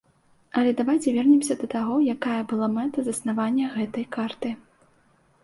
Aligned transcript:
Але 0.59 0.69
давайце 0.79 1.13
вернемся 1.17 1.57
да 1.59 1.67
таго, 1.73 1.99
якая 2.15 2.39
была 2.55 2.71
мэта 2.79 2.99
заснавання 3.09 3.71
гэтай 3.77 4.05
карты. 4.19 4.49